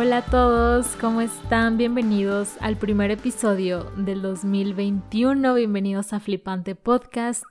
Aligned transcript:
Hola 0.00 0.18
a 0.18 0.22
todos, 0.22 0.86
¿cómo 1.00 1.20
están? 1.22 1.76
Bienvenidos 1.76 2.50
al 2.60 2.76
primer 2.76 3.10
episodio 3.10 3.90
del 3.96 4.22
2021. 4.22 5.54
Bienvenidos 5.54 6.12
a 6.12 6.20
Flipante 6.20 6.76
Podcast, 6.76 7.42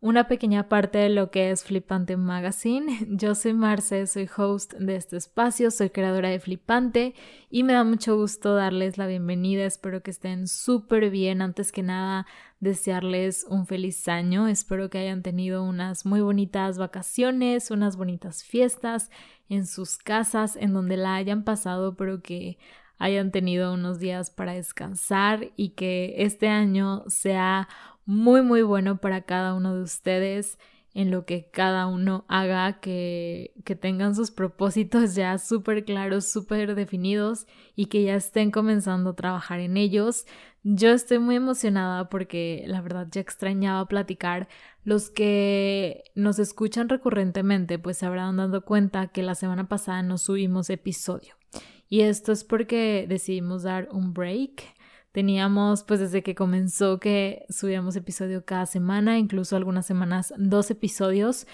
una 0.00 0.28
pequeña 0.28 0.68
parte 0.68 0.98
de 0.98 1.08
lo 1.08 1.30
que 1.30 1.50
es 1.50 1.64
Flipante 1.64 2.16
Magazine. 2.16 3.06
Yo 3.08 3.34
soy 3.34 3.54
Marce, 3.54 4.06
soy 4.06 4.28
host 4.36 4.74
de 4.74 4.96
este 4.96 5.16
espacio, 5.16 5.70
soy 5.70 5.90
creadora 5.90 6.28
de 6.28 6.38
Flipante 6.38 7.14
y 7.50 7.62
me 7.62 7.72
da 7.72 7.82
mucho 7.82 8.16
gusto 8.16 8.54
darles 8.54 8.98
la 8.98 9.06
bienvenida. 9.06 9.64
Espero 9.64 10.02
que 10.02 10.10
estén 10.10 10.48
súper 10.48 11.10
bien. 11.10 11.40
Antes 11.40 11.72
que 11.72 11.82
nada, 11.82 12.26
desearles 12.60 13.46
un 13.48 13.66
feliz 13.66 14.06
año. 14.08 14.48
Espero 14.48 14.90
que 14.90 14.98
hayan 14.98 15.22
tenido 15.22 15.64
unas 15.64 16.04
muy 16.04 16.20
bonitas 16.20 16.76
vacaciones, 16.78 17.70
unas 17.70 17.96
bonitas 17.96 18.44
fiestas 18.44 19.10
en 19.48 19.66
sus 19.66 19.96
casas, 19.96 20.56
en 20.56 20.74
donde 20.74 20.96
la 20.98 21.14
hayan 21.14 21.42
pasado, 21.42 21.96
pero 21.96 22.20
que 22.20 22.58
hayan 22.98 23.30
tenido 23.30 23.72
unos 23.74 23.98
días 23.98 24.30
para 24.30 24.52
descansar 24.54 25.52
y 25.56 25.70
que 25.70 26.14
este 26.18 26.48
año 26.48 27.04
sea 27.08 27.68
muy 28.06 28.42
muy 28.42 28.62
bueno 28.62 28.98
para 28.98 29.22
cada 29.22 29.54
uno 29.54 29.74
de 29.74 29.82
ustedes 29.82 30.58
en 30.96 31.10
lo 31.10 31.26
que 31.26 31.50
cada 31.50 31.86
uno 31.88 32.24
haga, 32.26 32.80
que, 32.80 33.52
que 33.66 33.76
tengan 33.76 34.14
sus 34.14 34.30
propósitos 34.30 35.14
ya 35.14 35.36
súper 35.36 35.84
claros, 35.84 36.24
súper 36.26 36.74
definidos 36.74 37.46
y 37.74 37.86
que 37.86 38.02
ya 38.02 38.14
estén 38.14 38.50
comenzando 38.50 39.10
a 39.10 39.14
trabajar 39.14 39.60
en 39.60 39.76
ellos. 39.76 40.24
Yo 40.62 40.92
estoy 40.92 41.18
muy 41.18 41.36
emocionada 41.36 42.08
porque 42.08 42.64
la 42.66 42.80
verdad 42.80 43.08
ya 43.10 43.20
extrañaba 43.20 43.86
platicar. 43.88 44.48
Los 44.84 45.10
que 45.10 46.04
nos 46.14 46.38
escuchan 46.38 46.88
recurrentemente 46.88 47.78
pues 47.78 47.98
se 47.98 48.06
habrán 48.06 48.38
dado 48.38 48.64
cuenta 48.64 49.08
que 49.08 49.22
la 49.22 49.34
semana 49.34 49.68
pasada 49.68 50.02
no 50.02 50.16
subimos 50.16 50.70
episodio. 50.70 51.34
Y 51.90 52.00
esto 52.00 52.32
es 52.32 52.42
porque 52.42 53.04
decidimos 53.06 53.64
dar 53.64 53.88
un 53.92 54.14
break 54.14 54.64
Teníamos, 55.16 55.82
pues 55.82 55.98
desde 55.98 56.22
que 56.22 56.34
comenzó, 56.34 57.00
que 57.00 57.46
subíamos 57.48 57.96
episodio 57.96 58.44
cada 58.44 58.66
semana, 58.66 59.16
incluso 59.18 59.56
algunas 59.56 59.86
semanas 59.86 60.34
dos 60.36 60.70
episodios, 60.70 61.46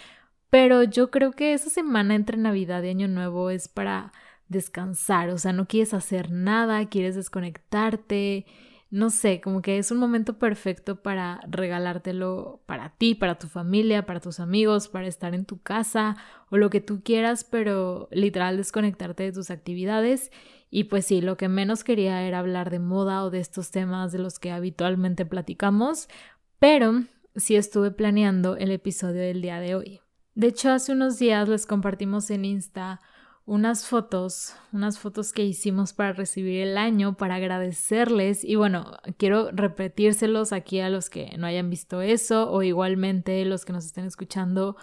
pero 0.51 0.83
yo 0.83 1.13
creo 1.13 1.31
que 1.31 1.53
esa 1.53 1.71
semana 1.71 2.17
entre 2.17 2.37
Navidad 2.39 2.83
y 2.83 2.89
Año 2.89 3.07
Nuevo 3.07 3.51
es 3.51 3.69
para 3.69 4.13
descansar, 4.49 5.29
o 5.31 5.39
sea, 5.39 5.53
no 5.53 5.69
quieres 5.69 5.95
hacer 5.95 6.33
nada, 6.33 6.89
quieres 6.89 7.15
desconectarte 7.15 8.47
no 8.93 9.09
sé, 9.09 9.41
como 9.41 9.63
que 9.63 9.79
es 9.79 9.91
un 9.91 9.97
momento 9.97 10.39
perfecto 10.39 10.97
para 11.01 11.41
regalártelo 11.49 12.61
para 12.67 12.91
ti, 12.91 13.15
para 13.15 13.39
tu 13.39 13.49
familia, 13.49 14.05
para 14.05 14.21
tus 14.21 14.39
amigos, 14.39 14.89
para 14.89 15.07
estar 15.07 15.35
en 15.35 15.47
tu 15.47 15.63
casa 15.63 16.19
o 16.51 16.59
lo 16.59 16.69
que 16.69 16.83
tú 16.83 17.03
quieras, 17.03 17.43
pero 17.43 18.11
literal 18.13 18.59
desconectarte 18.59 19.23
de 19.23 19.33
tus 19.33 19.51
actividades. 19.51 20.31
Y 20.69 20.85
pues 20.85 21.07
sí, 21.07 21.23
lo 21.23 21.39
que 21.39 21.49
menos 21.49 21.85
quería 21.85 22.23
era 22.23 22.39
hablar 22.39 22.69
de 22.69 22.81
moda 22.81 23.25
o 23.25 23.31
de 23.31 23.41
estos 23.41 23.71
temas 23.71 24.13
de 24.13 24.19
los 24.19 24.39
que 24.39 24.51
habitualmente 24.51 25.25
platicamos, 25.25 26.11
pero 26.59 27.05
sí 27.35 27.57
estuve 27.57 27.93
planeando 27.93 28.59
el 28.59 28.71
episodio 28.71 29.23
del 29.23 29.41
día 29.41 29.59
de 29.59 29.75
hoy. 29.75 30.01
De 30.35 30.49
hecho, 30.49 30.71
hace 30.71 30.93
unos 30.93 31.19
días 31.19 31.49
les 31.49 31.65
compartimos 31.65 32.29
en 32.29 32.45
Insta 32.45 33.01
unas 33.45 33.87
fotos, 33.87 34.55
unas 34.73 34.99
fotos 34.99 35.33
que 35.33 35.45
hicimos 35.45 35.93
para 35.93 36.13
recibir 36.13 36.63
el 36.63 36.79
año, 36.79 37.17
para 37.17 37.37
agradecerles. 37.37 38.45
Y 38.45 38.57
bueno, 38.57 38.99
quiero 39.17 39.51
repetírselos 39.51 40.53
aquí 40.53 40.81
a 40.81 40.91
los 40.91 41.11
que 41.11 41.37
no 41.39 41.47
hayan 41.47 41.71
visto 41.71 42.01
eso 42.03 42.51
o 42.51 42.63
igualmente 42.63 43.45
los 43.45 43.65
que 43.65 43.73
nos 43.73 43.87
estén 43.87 44.05
escuchando, 44.07 44.77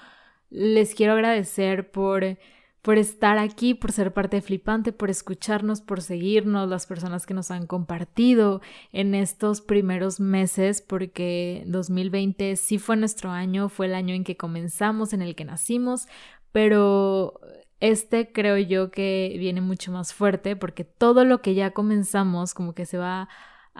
les 0.49 0.95
quiero 0.95 1.13
agradecer 1.13 1.91
por 1.91 2.37
por 2.81 2.97
estar 2.97 3.37
aquí, 3.37 3.73
por 3.73 3.91
ser 3.91 4.13
parte 4.13 4.37
de 4.37 4.41
Flipante, 4.41 4.93
por 4.93 5.09
escucharnos, 5.09 5.81
por 5.81 6.01
seguirnos, 6.01 6.69
las 6.69 6.85
personas 6.85 7.25
que 7.25 7.33
nos 7.33 7.51
han 7.51 7.67
compartido 7.67 8.61
en 8.93 9.15
estos 9.15 9.61
primeros 9.61 10.19
meses, 10.19 10.81
porque 10.81 11.63
2020 11.67 12.55
sí 12.55 12.77
fue 12.79 12.95
nuestro 12.95 13.31
año, 13.31 13.67
fue 13.69 13.87
el 13.87 13.95
año 13.95 14.15
en 14.15 14.23
que 14.23 14.37
comenzamos, 14.37 15.11
en 15.11 15.21
el 15.21 15.35
que 15.35 15.45
nacimos, 15.45 16.07
pero 16.51 17.39
este 17.79 18.31
creo 18.31 18.57
yo 18.57 18.91
que 18.91 19.35
viene 19.39 19.61
mucho 19.61 19.91
más 19.91 20.13
fuerte 20.13 20.55
porque 20.55 20.83
todo 20.83 21.25
lo 21.25 21.41
que 21.41 21.53
ya 21.53 21.71
comenzamos 21.71 22.53
como 22.53 22.73
que 22.73 22.85
se 22.85 22.97
va 22.97 23.29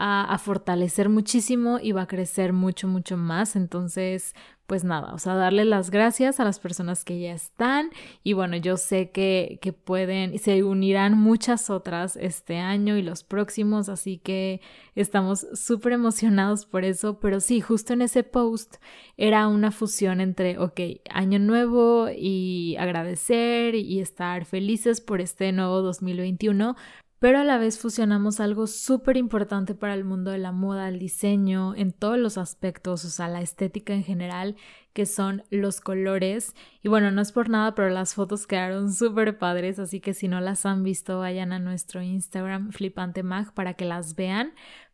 a, 0.01 0.37
fortalecer 0.37 1.09
muchísimo 1.09 1.79
y 1.81 1.91
va 1.91 2.03
a 2.03 2.07
crecer 2.07 2.53
mucho, 2.53 2.87
mucho 2.87 3.17
más. 3.17 3.55
Entonces, 3.55 4.33
pues 4.69 4.83
nada, 4.83 5.15
o 5.15 5.17
sea, 5.17 5.33
darle 5.33 5.65
las 5.65 5.89
gracias 5.89 6.39
a 6.39 6.43
las 6.43 6.59
personas 6.59 7.03
que 7.03 7.19
ya 7.19 7.33
están 7.33 7.89
y 8.23 8.33
bueno, 8.33 8.55
yo 8.55 8.77
sé 8.77 9.09
que, 9.09 9.57
que 9.63 9.73
pueden, 9.73 10.37
se 10.37 10.63
unirán 10.63 11.17
muchas 11.17 11.71
otras 11.71 12.15
este 12.15 12.57
año 12.57 12.95
y 12.95 13.01
los 13.01 13.23
próximos, 13.23 13.89
así 13.89 14.19
que 14.19 14.61
estamos 14.93 15.47
súper 15.55 15.93
emocionados 15.93 16.67
por 16.67 16.85
eso, 16.85 17.19
pero 17.19 17.39
sí, 17.39 17.61
justo 17.61 17.93
en 17.93 18.03
ese 18.03 18.23
post 18.23 18.75
era 19.17 19.47
una 19.47 19.71
fusión 19.71 20.21
entre, 20.21 20.59
ok, 20.59 20.79
año 21.09 21.39
nuevo 21.39 22.07
y 22.15 22.75
agradecer 22.77 23.73
y 23.73 23.99
estar 23.99 24.45
felices 24.45 25.01
por 25.01 25.19
este 25.19 25.51
nuevo 25.51 25.81
2021, 25.81 26.75
pero 27.19 27.39
a 27.39 27.43
la 27.43 27.57
vez 27.57 27.77
fusionamos 27.77 28.39
algo 28.39 28.65
súper 28.65 29.17
importante 29.17 29.75
para 29.75 29.93
el 29.93 30.05
mundo 30.05 30.31
de 30.31 30.37
la 30.37 30.53
moda, 30.53 30.87
el 30.87 30.99
diseño, 30.99 31.75
en 31.75 31.91
todos 31.91 32.17
los 32.17 32.37
aspectos, 32.37 33.03
o 33.03 33.09
sea, 33.09 33.27
la 33.27 33.41
estética 33.41 33.93
en 33.93 34.05
general, 34.05 34.55
que 34.93 35.05
son 35.05 35.43
los 35.49 35.81
colores. 35.81 36.55
Y 36.81 36.87
bueno, 36.87 37.11
no 37.11 37.21
es 37.21 37.33
por 37.33 37.49
nada, 37.49 37.75
pero 37.75 37.89
las 37.89 38.13
fotos 38.13 38.47
quedaron 38.47 38.93
súper 38.93 39.37
padres, 39.37 39.79
así 39.79 39.99
que 39.99 40.13
si 40.13 40.29
no 40.29 40.39
las 40.39 40.65
han 40.65 40.83
visto, 40.83 41.19
vayan 41.19 41.51
a 41.51 41.59
nuestro 41.59 42.01
Instagram 42.01 42.71
FlipanteMag 42.71 43.53
para 43.53 43.73
que 43.73 43.83
las 43.83 44.15
vean. 44.15 44.53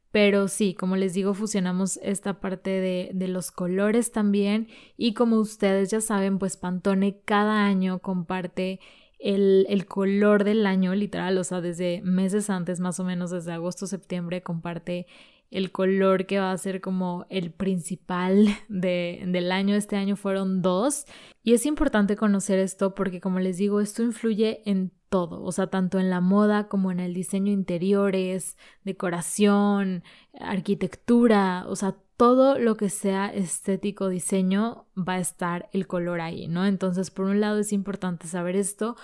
Pero 0.09 0.47
sí, 0.47 0.73
como 0.73 0.95
les 0.95 1.13
digo, 1.13 1.33
fusionamos 1.33 1.99
esta 2.01 2.39
parte 2.39 2.69
de, 2.69 3.11
de, 3.13 3.27
los 3.27 3.51
colores 3.51 4.11
también. 4.11 4.69
Y 4.97 5.13
como 5.13 5.37
ustedes 5.37 5.91
ya 5.91 5.99
saben, 6.01 6.39
pues 6.39 6.55
Pantone 6.57 7.19
cada 7.25 7.65
año 7.65 7.99
comparte 7.99 8.79
el, 9.25 9.85
color 9.87 10.43
del 10.43 10.67
año, 10.67 10.93
literal, 10.93 11.37
o 11.37 11.43
sea, 11.43 11.59
desde 11.59 12.01
meses 12.03 12.49
antes, 12.49 12.79
más 12.79 12.99
o 12.99 13.03
menos 13.03 13.31
desde 13.31 13.53
agosto, 13.53 13.87
septiembre, 13.87 14.43
comparte 14.43 15.07
el 15.49 15.71
color 15.71 16.25
que 16.27 16.39
va 16.39 16.51
a 16.51 16.57
ser 16.57 16.79
como 16.79 17.25
el 17.29 17.51
principal 17.51 18.47
de, 18.69 19.23
del 19.27 19.51
año. 19.51 19.75
Este 19.75 19.95
año 19.95 20.15
fueron 20.15 20.61
dos. 20.61 21.05
Y 21.43 21.53
es 21.53 21.65
importante 21.65 22.15
conocer 22.15 22.59
esto 22.59 22.93
porque, 22.93 23.19
como 23.19 23.39
les 23.39 23.57
digo, 23.57 23.81
esto 23.81 24.03
influye 24.03 24.61
en 24.69 24.91
todo, 25.09 25.41
o 25.43 25.51
sea, 25.51 25.67
tanto 25.67 25.99
en 25.99 26.09
la 26.09 26.19
moda 26.19 26.67
como 26.67 26.91
en 26.91 26.99
el 26.99 27.13
diseño 27.13 27.51
interiores, 27.51 28.57
decoración, 28.83 30.03
arquitectura, 30.39 31.65
o 31.67 31.75
sea, 31.75 31.95
todo 32.17 32.57
lo 32.57 32.77
que 32.77 32.89
sea 32.89 33.27
estético 33.27 34.09
diseño 34.09 34.85
va 34.97 35.13
a 35.13 35.19
estar 35.19 35.69
el 35.73 35.87
color 35.87 36.21
ahí, 36.21 36.47
¿no? 36.47 36.65
Entonces, 36.65 37.11
por 37.11 37.25
un 37.25 37.41
lado 37.41 37.59
es 37.59 37.73
importante 37.73 38.27
saber 38.27 38.55
esto, 38.55 38.95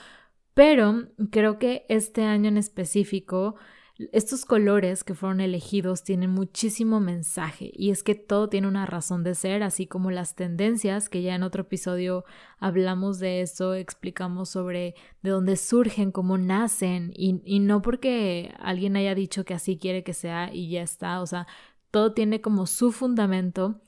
pero 0.53 1.09
creo 1.31 1.59
que 1.59 1.85
este 1.89 2.23
año 2.23 2.49
en 2.49 2.57
específico 2.57 3.55
estos 4.11 4.45
colores 4.45 5.03
que 5.03 5.13
fueron 5.13 5.41
elegidos 5.41 6.03
tienen 6.03 6.29
muchísimo 6.29 6.99
mensaje 6.99 7.71
y 7.73 7.91
es 7.91 8.03
que 8.03 8.15
todo 8.15 8.49
tiene 8.49 8.67
una 8.67 8.85
razón 8.85 9.23
de 9.23 9.35
ser, 9.35 9.63
así 9.63 9.85
como 9.87 10.11
las 10.11 10.35
tendencias, 10.35 11.09
que 11.09 11.21
ya 11.21 11.35
en 11.35 11.43
otro 11.43 11.63
episodio 11.63 12.25
hablamos 12.59 13.19
de 13.19 13.41
eso, 13.41 13.73
explicamos 13.75 14.49
sobre 14.49 14.95
de 15.21 15.29
dónde 15.29 15.55
surgen, 15.57 16.11
cómo 16.11 16.37
nacen 16.37 17.11
y, 17.15 17.59
no 17.59 17.81
porque 17.81 18.53
alguien 18.59 18.95
haya 18.95 19.13
dicho 19.15 19.45
que 19.45 19.53
así 19.53 19.77
quiere 19.77 20.03
que 20.03 20.13
sea 20.13 20.53
y 20.53 20.69
ya 20.69 20.81
está, 20.81 21.21
o 21.21 21.27
sea, 21.27 21.47
todo 21.91 22.13
tiene 22.13 22.41
como 22.41 22.65
su 22.65 22.91
fundamento. 22.91 23.81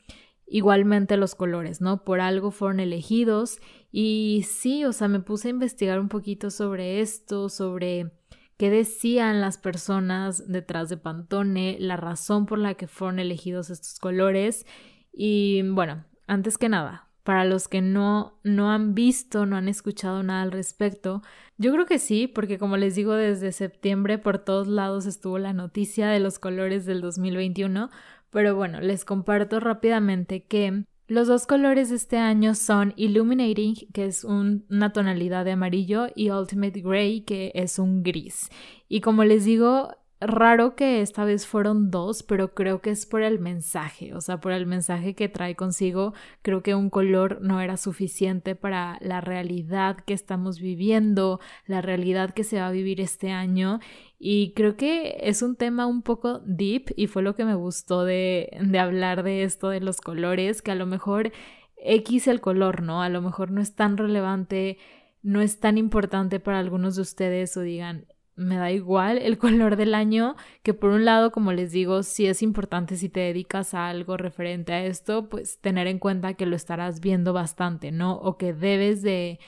Igualmente 0.45 1.17
los 1.17 1.35
colores, 1.35 1.81
¿no? 1.81 2.03
Por 2.03 2.19
algo 2.19 2.51
fueron 2.51 2.79
elegidos 2.79 3.59
y 3.91 4.45
sí, 4.47 4.85
o 4.85 4.91
sea, 4.91 5.07
me 5.07 5.21
puse 5.21 5.47
a 5.47 5.51
investigar 5.51 6.00
un 6.00 6.09
poquito 6.09 6.51
sobre 6.51 7.00
esto, 7.00 7.50
sobre 7.50 8.11
qué 8.57 8.69
decían 8.69 9.41
las 9.41 9.57
personas 9.57 10.51
detrás 10.51 10.89
de 10.89 10.97
Pantone, 10.97 11.77
la 11.79 11.97
razón 11.97 12.45
por 12.45 12.59
la 12.59 12.75
que 12.75 12.88
fueron 12.88 13.19
elegidos 13.19 13.69
estos 13.69 13.97
colores 14.00 14.65
y 15.11 15.61
bueno, 15.63 16.05
antes 16.27 16.57
que 16.57 16.69
nada, 16.69 17.09
para 17.24 17.46
los 17.46 17.68
que 17.68 17.81
no, 17.81 18.40
no 18.44 18.72
han 18.72 18.94
visto, 18.94 19.46
no 19.46 19.56
han 19.56 19.68
escuchado 19.68 20.22
nada 20.24 20.44
al 20.44 20.52
respecto, 20.52 21.22
yo 21.58 21.72
creo 21.72 21.86
que 21.86 22.00
sí, 22.00 22.28
porque 22.28 22.58
como 22.58 22.78
les 22.78 22.96
digo, 22.96 23.14
desde 23.14 23.52
septiembre 23.52 24.18
por 24.18 24.40
todos 24.40 24.68
lados 24.68 25.06
estuvo 25.06 25.40
la 25.40 25.54
noticia 25.54 26.08
de 26.10 26.20
los 26.20 26.40
colores 26.40 26.86
del 26.86 27.02
2021, 27.02 27.90
pero 28.30 28.56
bueno, 28.56 28.81
les 28.81 29.06
comparto 29.06 29.60
rápidamente 29.60 30.44
que 30.44 30.84
los 31.08 31.28
dos 31.28 31.46
colores 31.46 31.90
de 31.90 31.98
este 31.98 32.18
año 32.18 32.56
son 32.56 32.94
Illuminating, 32.96 33.75
que 33.94 34.06
es 34.06 34.24
una 34.24 34.94
tonalidad 34.94 35.46
de 35.46 35.52
amarillo, 35.52 36.08
y 36.16 36.30
Ultimate 36.31 36.81
Gray, 36.81 37.22
que 37.22 37.52
es 37.56 37.78
un 37.78 38.04
gris. 38.04 38.50
Y 38.88 39.02
como 39.02 39.24
les 39.24 39.46
digo, 39.46 39.92
raro 40.25 40.75
que 40.75 41.02
esta 41.02 41.25
vez 41.25 41.48
fueron 41.48 41.92
dos, 41.92 42.24
pero 42.24 42.54
creo 42.54 42.81
que 42.81 42.90
es 42.90 43.06
por 43.06 43.22
el 43.22 43.40
mensaje, 43.40 44.14
o 44.14 44.22
sea, 44.22 44.40
por 44.40 44.52
el 44.52 44.66
mensaje 44.66 45.14
que 45.16 45.30
trae 45.30 45.56
consigo. 45.56 46.14
Creo 46.42 46.64
que 46.64 46.75
un 46.75 46.90
color 46.90 47.40
no 47.42 47.62
era 47.62 47.78
suficiente 47.78 48.56
para 48.56 48.98
la 49.02 49.22
realidad 49.22 49.98
que 50.06 50.14
estamos 50.14 50.60
viviendo, 50.60 51.40
la 51.68 51.81
realidad 51.81 52.34
que 52.34 52.44
se 52.44 52.60
va 52.60 52.68
a 52.68 52.72
vivir 52.72 53.02
este 53.02 53.31
año. 53.31 53.80
Y 54.20 54.54
creo 54.54 54.78
que 54.78 55.18
es 55.22 55.42
un 55.42 55.56
tema 55.56 55.86
un 55.86 56.02
poco 56.02 56.40
deep 56.40 56.94
y 56.96 57.08
fue 57.08 57.22
lo 57.24 57.36
que 57.36 57.46
me 57.46 57.56
gustó 57.56 58.06
de, 58.06 58.58
de 58.62 58.80
hablar 58.80 59.24
de 59.24 59.44
esto 59.44 59.70
de 59.70 59.81
los 59.81 60.02
colores, 60.02 60.62
que 60.62 60.72
a 60.72 60.75
lo 60.75 60.86
mejor 60.86 61.31
X 61.78 62.28
el 62.28 62.42
color, 62.42 62.81
¿no? 62.81 63.02
A 63.02 63.10
lo 63.10 63.22
mejor 63.22 63.52
no 63.52 63.62
es 63.62 63.75
tan 63.75 63.98
relevante, 63.98 64.78
no 65.22 65.42
es 65.42 65.60
tan 65.60 65.78
importante 65.78 66.40
para 66.40 66.60
algunos 66.60 66.96
de 66.96 67.02
ustedes 67.02 67.56
o 67.58 67.62
digan, 67.62 68.06
me 68.35 68.57
da 68.57 68.71
igual 68.71 69.18
el 69.18 69.38
color 69.39 69.75
del 69.75 69.95
año, 69.95 70.35
que 70.63 70.74
por 70.74 70.91
un 70.91 71.06
lado, 71.06 71.31
como 71.31 71.53
les 71.53 71.71
digo, 71.71 72.03
si 72.03 72.27
es 72.27 72.41
importante 72.41 72.95
si 72.97 73.09
te 73.09 73.21
dedicas 73.21 73.74
a 73.74 73.89
algo 73.89 74.18
referente 74.18 74.74
a 74.74 74.85
esto, 74.85 75.30
pues 75.30 75.59
tener 75.59 75.88
en 75.88 76.00
cuenta 76.00 76.33
que 76.35 76.45
lo 76.45 76.56
estarás 76.56 77.00
viendo 77.00 77.33
bastante, 77.33 77.91
¿no? 77.91 78.15
O 78.15 78.38
que 78.38 78.53
debes 78.53 79.01
de, 79.01 79.39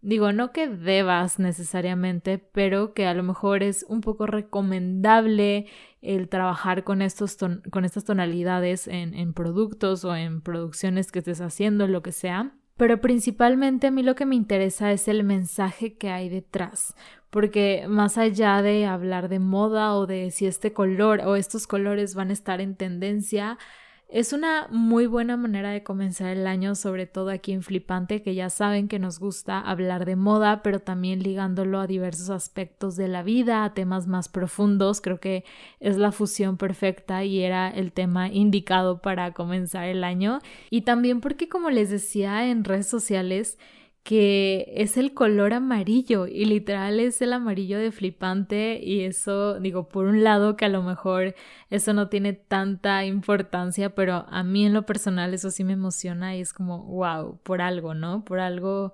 digo, 0.00 0.32
no 0.32 0.52
que 0.52 0.68
debas 0.68 1.38
necesariamente, 1.38 2.38
pero 2.38 2.94
que 2.94 3.06
a 3.06 3.14
lo 3.14 3.22
mejor 3.22 3.62
es 3.62 3.84
un 3.88 4.00
poco 4.00 4.26
recomendable 4.26 5.66
el 6.02 6.28
trabajar 6.28 6.84
con, 6.84 7.02
estos 7.02 7.36
con 7.70 7.84
estas 7.84 8.04
tonalidades 8.04 8.88
en, 8.88 9.14
en 9.14 9.32
productos 9.34 10.04
o 10.04 10.14
en 10.16 10.42
producciones 10.42 11.10
que 11.12 11.20
estés 11.20 11.40
haciendo, 11.40 11.86
lo 11.88 12.02
que 12.02 12.12
sea. 12.12 12.54
Pero 12.76 13.00
principalmente 13.00 13.86
a 13.86 13.90
mí 13.92 14.02
lo 14.02 14.16
que 14.16 14.26
me 14.26 14.34
interesa 14.34 14.90
es 14.90 15.06
el 15.06 15.22
mensaje 15.22 15.96
que 15.96 16.10
hay 16.10 16.28
detrás, 16.28 16.94
porque 17.30 17.86
más 17.88 18.18
allá 18.18 18.62
de 18.62 18.84
hablar 18.84 19.28
de 19.28 19.38
moda 19.38 19.94
o 19.94 20.06
de 20.06 20.32
si 20.32 20.46
este 20.46 20.72
color 20.72 21.20
o 21.24 21.36
estos 21.36 21.68
colores 21.68 22.16
van 22.16 22.30
a 22.30 22.32
estar 22.32 22.60
en 22.60 22.74
tendencia, 22.74 23.58
es 24.08 24.32
una 24.32 24.68
muy 24.70 25.06
buena 25.06 25.36
manera 25.36 25.70
de 25.70 25.82
comenzar 25.82 26.28
el 26.28 26.46
año, 26.46 26.74
sobre 26.74 27.06
todo 27.06 27.30
aquí 27.30 27.52
en 27.52 27.62
Flipante, 27.62 28.22
que 28.22 28.34
ya 28.34 28.50
saben 28.50 28.86
que 28.86 28.98
nos 28.98 29.18
gusta 29.18 29.58
hablar 29.58 30.04
de 30.04 30.14
moda, 30.14 30.62
pero 30.62 30.78
también 30.78 31.22
ligándolo 31.22 31.80
a 31.80 31.86
diversos 31.86 32.30
aspectos 32.30 32.96
de 32.96 33.08
la 33.08 33.22
vida, 33.22 33.64
a 33.64 33.74
temas 33.74 34.06
más 34.06 34.28
profundos. 34.28 35.00
Creo 35.00 35.18
que 35.18 35.44
es 35.80 35.96
la 35.96 36.12
fusión 36.12 36.56
perfecta 36.56 37.24
y 37.24 37.40
era 37.40 37.68
el 37.68 37.92
tema 37.92 38.28
indicado 38.28 39.00
para 39.00 39.32
comenzar 39.32 39.88
el 39.88 40.04
año. 40.04 40.40
Y 40.70 40.82
también 40.82 41.20
porque, 41.20 41.48
como 41.48 41.70
les 41.70 41.90
decía 41.90 42.48
en 42.48 42.62
redes 42.62 42.86
sociales, 42.86 43.58
que 44.04 44.66
es 44.76 44.98
el 44.98 45.14
color 45.14 45.54
amarillo 45.54 46.26
y 46.26 46.44
literal 46.44 47.00
es 47.00 47.22
el 47.22 47.32
amarillo 47.32 47.78
de 47.78 47.90
flipante 47.90 48.78
y 48.82 49.00
eso 49.04 49.58
digo 49.60 49.88
por 49.88 50.04
un 50.06 50.22
lado 50.22 50.56
que 50.56 50.66
a 50.66 50.68
lo 50.68 50.82
mejor 50.82 51.34
eso 51.70 51.94
no 51.94 52.08
tiene 52.10 52.34
tanta 52.34 53.04
importancia 53.06 53.94
pero 53.94 54.26
a 54.28 54.42
mí 54.44 54.66
en 54.66 54.74
lo 54.74 54.84
personal 54.86 55.32
eso 55.32 55.50
sí 55.50 55.64
me 55.64 55.72
emociona 55.72 56.36
y 56.36 56.42
es 56.42 56.52
como 56.52 56.84
wow 56.84 57.40
por 57.42 57.62
algo 57.62 57.94
no 57.94 58.24
por 58.24 58.40
algo 58.40 58.92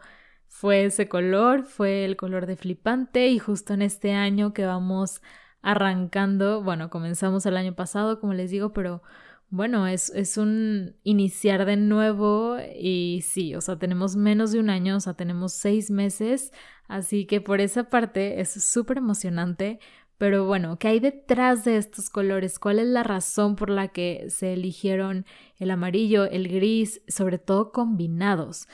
fue 0.49 0.85
ese 0.85 1.09
color 1.09 1.65
fue 1.65 2.05
el 2.05 2.17
color 2.17 2.47
de 2.47 2.57
flipante 2.57 3.29
y 3.29 3.39
justo 3.41 3.75
en 3.75 3.83
este 3.83 4.13
año 4.13 4.53
que 4.55 4.65
vamos 4.65 5.23
arrancando 5.63 6.63
bueno 6.63 6.89
comenzamos 6.89 7.47
el 7.47 7.57
año 7.57 7.75
pasado 7.75 8.21
como 8.21 8.33
les 8.35 8.51
digo 8.53 8.73
pero 8.73 9.03
bueno, 9.51 9.87
es, 9.87 10.11
es, 10.11 10.37
un 10.39 10.97
iniciar 11.03 11.65
de 11.67 11.77
nuevo 11.77 12.57
y 12.79 13.23
sí, 13.23 13.55
o 13.57 13.61
sea, 13.61 13.79
tenemos 13.79 14.17
menos 14.17 14.53
de 14.53 14.61
un 14.61 14.71
año, 14.71 14.97
o 14.97 15.01
sea, 15.01 15.15
tenemos 15.15 15.53
seis 15.53 15.91
meses, 15.91 16.53
así 16.89 17.27
que 17.27 17.41
por 17.41 17.61
esa 17.61 17.85
parte 17.85 18.41
es 18.41 18.51
súper 18.51 18.99
emocionante. 18.99 19.81
Pero 20.19 20.45
bueno, 20.45 20.79
¿qué 20.79 20.89
hay 20.89 21.01
detrás 21.01 21.65
de 21.65 21.79
estos 21.79 22.11
colores? 22.11 22.59
¿Cuál 22.59 22.79
es 22.79 22.87
la 22.87 23.03
razón 23.03 23.57
por 23.57 23.71
la 23.71 23.89
que 23.89 24.27
se 24.29 24.53
eligieron 24.53 25.25
el 25.59 25.71
amarillo, 25.71 26.27
el 26.27 26.47
gris, 26.49 27.01
sobre 27.09 27.39
todo 27.39 27.73
combinados? 27.73 28.69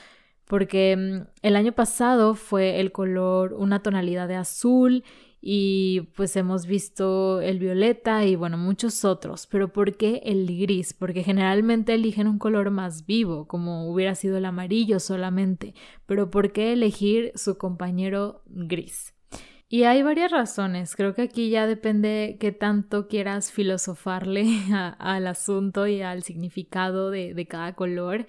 Porque 0.45 0.97
mm, 0.97 1.27
el 1.43 1.55
año 1.55 1.71
pasado 1.71 2.35
fue 2.35 2.81
el 2.81 2.91
color, 2.91 3.53
una 3.53 3.81
tonalidad 3.81 4.27
de 4.27 4.35
azul 4.35 5.05
y 5.41 6.01
pues 6.15 6.35
hemos 6.35 6.65
visto 6.65 7.41
el 7.41 7.59
violeta 7.59 8.25
y 8.25 8.35
bueno, 8.35 8.57
muchos 8.57 9.05
otros, 9.05 9.47
pero 9.47 9.71
¿por 9.71 9.95
qué 9.95 10.21
el 10.25 10.45
gris? 10.59 10.93
Porque 10.93 11.23
generalmente 11.23 11.93
eligen 11.93 12.27
un 12.27 12.39
color 12.39 12.71
más 12.71 13.05
vivo, 13.05 13.47
como 13.47 13.89
hubiera 13.91 14.15
sido 14.15 14.37
el 14.37 14.45
amarillo 14.45 14.99
solamente, 14.99 15.73
pero 16.05 16.29
¿por 16.29 16.51
qué 16.51 16.73
elegir 16.73 17.31
su 17.35 17.57
compañero 17.57 18.41
gris? 18.47 19.13
Y 19.69 19.83
hay 19.83 20.01
varias 20.01 20.31
razones, 20.31 20.95
creo 20.95 21.13
que 21.13 21.23
aquí 21.23 21.49
ya 21.49 21.67
depende 21.67 22.37
qué 22.39 22.53
tanto 22.53 23.09
quieras 23.09 23.51
filosofarle 23.51 24.45
al 24.97 25.27
asunto 25.27 25.87
y 25.87 26.01
al 26.01 26.23
significado 26.23 27.11
de, 27.11 27.45
cada 27.49 27.73
color. 27.75 28.27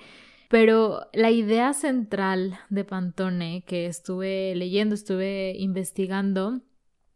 Pero 0.49 1.07
la 1.13 1.31
idea 1.31 1.75
central 1.75 2.59
de 2.71 2.85
Pantone 2.85 3.63
que 3.67 3.87
estuve 3.87 4.55
leyendo, 4.57 4.95
estuve 4.95 5.55
investigando, 5.59 6.63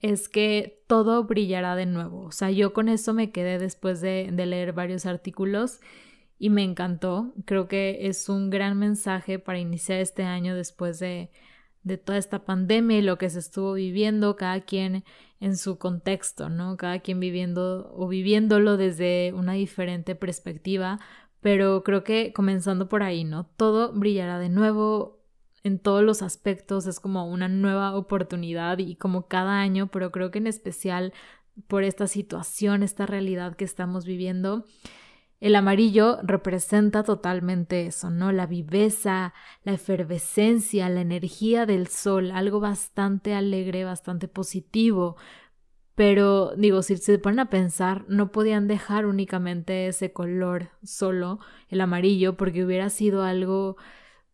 es 0.02 0.28
que 0.28 0.82
todo 0.88 1.24
brillará 1.24 1.76
de 1.76 1.86
nuevo. 1.86 2.24
O 2.24 2.32
sea, 2.32 2.50
yo 2.50 2.72
con 2.72 2.88
eso 2.88 3.14
me 3.14 3.30
quedé 3.30 3.58
después 3.58 4.00
de, 4.00 4.30
leer 4.32 4.72
varios 4.72 5.06
artículos 5.06 5.80
y 6.38 6.50
me 6.50 6.64
encantó. 6.64 7.32
Creo 7.46 7.68
que 7.68 8.08
es 8.08 8.28
un 8.28 8.50
gran 8.50 8.78
mensaje 8.78 9.38
para 9.38 9.60
iniciar 9.60 10.00
este 10.00 10.24
año 10.24 10.56
después 10.56 10.98
de, 10.98 11.30
de 11.84 11.98
toda 11.98 12.18
esta 12.18 12.44
pandemia 12.44 12.98
y 12.98 13.02
lo 13.02 13.16
que 13.16 13.30
se 13.30 13.38
estuvo 13.38 13.74
viviendo, 13.74 14.36
cada 14.36 14.60
quien 14.62 15.04
en 15.40 15.56
su 15.56 15.78
contexto, 15.78 16.48
¿no? 16.48 16.76
Cada 16.76 16.98
quien 16.98 17.20
viviendo 17.20 17.92
o 17.96 18.08
viviéndolo 18.08 18.76
desde 18.76 19.32
una 19.34 19.52
diferente 19.52 20.14
perspectiva, 20.16 20.98
pero 21.40 21.82
creo 21.84 22.04
que 22.04 22.32
comenzando 22.32 22.88
por 22.88 23.02
ahí, 23.04 23.24
¿no? 23.24 23.46
Todo 23.56 23.92
brillará 23.92 24.38
de 24.38 24.48
nuevo, 24.48 25.21
en 25.64 25.78
todos 25.78 26.02
los 26.02 26.22
aspectos, 26.22 26.86
es 26.86 27.00
como 27.00 27.26
una 27.30 27.48
nueva 27.48 27.94
oportunidad 27.96 28.78
y 28.78 28.96
como 28.96 29.28
cada 29.28 29.60
año, 29.60 29.88
pero 29.88 30.10
creo 30.10 30.30
que 30.30 30.38
en 30.38 30.46
especial 30.46 31.12
por 31.68 31.84
esta 31.84 32.06
situación, 32.06 32.82
esta 32.82 33.06
realidad 33.06 33.56
que 33.56 33.64
estamos 33.64 34.04
viviendo, 34.04 34.64
el 35.40 35.56
amarillo 35.56 36.18
representa 36.22 37.02
totalmente 37.02 37.86
eso, 37.86 38.10
¿no? 38.10 38.30
La 38.30 38.46
viveza, 38.46 39.34
la 39.64 39.72
efervescencia, 39.72 40.88
la 40.88 41.00
energía 41.00 41.66
del 41.66 41.88
sol, 41.88 42.30
algo 42.30 42.60
bastante 42.60 43.34
alegre, 43.34 43.84
bastante 43.84 44.28
positivo. 44.28 45.16
Pero 45.96 46.54
digo, 46.56 46.82
si 46.82 46.96
se 46.96 47.18
ponen 47.18 47.40
a 47.40 47.50
pensar, 47.50 48.04
no 48.08 48.30
podían 48.30 48.68
dejar 48.68 49.04
únicamente 49.04 49.88
ese 49.88 50.12
color 50.12 50.70
solo, 50.84 51.40
el 51.68 51.80
amarillo, 51.80 52.36
porque 52.36 52.64
hubiera 52.64 52.88
sido 52.88 53.24
algo 53.24 53.76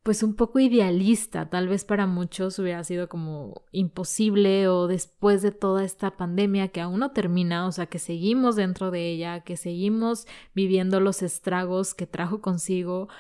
pues 0.09 0.23
un 0.23 0.33
poco 0.33 0.59
idealista, 0.59 1.51
tal 1.51 1.69
vez 1.69 1.85
para 1.85 2.07
muchos 2.07 2.59
hubiera 2.59 2.83
sido 2.83 3.11
como 3.11 3.61
imposible 3.73 4.67
o 4.67 4.87
después 4.87 5.43
de 5.43 5.51
toda 5.51 5.85
esta 5.85 6.17
pandemia 6.17 6.69
que 6.69 6.81
aún 6.81 7.01
no 7.01 7.11
termina, 7.11 7.67
o 7.67 7.73
sea, 7.73 7.85
que 7.85 7.99
seguimos 7.99 8.57
dentro 8.57 8.91
de 8.91 9.07
ella, 9.07 9.41
que 9.41 9.59
seguimos 9.59 10.27
viviendo 10.55 10.99
los 11.01 11.21
estragos 11.21 11.93
que 11.93 12.07
trajo 12.07 12.41
consigo, 12.41 13.11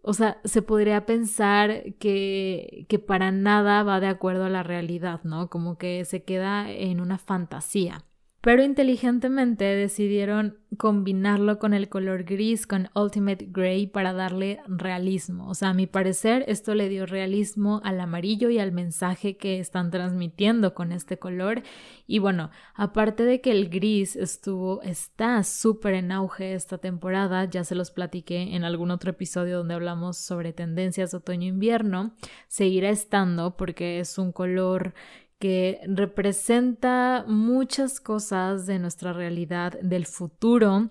o 0.00 0.14
sea, 0.14 0.40
se 0.42 0.62
podría 0.62 1.04
pensar 1.04 1.92
que, 1.98 2.86
que 2.88 2.98
para 2.98 3.30
nada 3.30 3.82
va 3.82 4.00
de 4.00 4.06
acuerdo 4.06 4.46
a 4.46 4.48
la 4.48 4.62
realidad, 4.62 5.20
¿no? 5.24 5.50
Como 5.50 5.76
que 5.76 6.06
se 6.06 6.22
queda 6.22 6.70
en 6.70 7.02
una 7.02 7.18
fantasía 7.18 8.06
pero 8.40 8.62
inteligentemente 8.62 9.64
decidieron 9.64 10.58
combinarlo 10.76 11.58
con 11.58 11.74
el 11.74 11.88
color 11.88 12.22
gris, 12.22 12.68
con 12.68 12.88
Ultimate 12.94 13.48
Gray 13.50 13.88
para 13.88 14.12
darle 14.12 14.60
realismo. 14.68 15.48
O 15.48 15.54
sea, 15.54 15.70
a 15.70 15.74
mi 15.74 15.88
parecer 15.88 16.44
esto 16.46 16.74
le 16.74 16.88
dio 16.88 17.04
realismo 17.04 17.80
al 17.82 18.00
amarillo 18.00 18.48
y 18.48 18.60
al 18.60 18.70
mensaje 18.70 19.36
que 19.36 19.58
están 19.58 19.90
transmitiendo 19.90 20.72
con 20.74 20.92
este 20.92 21.18
color. 21.18 21.62
Y 22.06 22.20
bueno, 22.20 22.50
aparte 22.74 23.24
de 23.24 23.40
que 23.40 23.50
el 23.50 23.70
gris 23.70 24.14
estuvo, 24.14 24.82
está 24.82 25.42
súper 25.42 25.94
en 25.94 26.12
auge 26.12 26.54
esta 26.54 26.78
temporada, 26.78 27.44
ya 27.46 27.64
se 27.64 27.74
los 27.74 27.90
platiqué 27.90 28.54
en 28.54 28.62
algún 28.62 28.92
otro 28.92 29.10
episodio 29.10 29.58
donde 29.58 29.74
hablamos 29.74 30.16
sobre 30.16 30.52
tendencias 30.52 31.12
otoño-invierno, 31.12 32.12
seguirá 32.46 32.90
estando 32.90 33.56
porque 33.56 33.98
es 33.98 34.16
un 34.16 34.30
color 34.30 34.94
que 35.38 35.80
representa 35.86 37.24
muchas 37.26 38.00
cosas 38.00 38.66
de 38.66 38.78
nuestra 38.78 39.12
realidad, 39.12 39.78
del 39.80 40.06
futuro. 40.06 40.90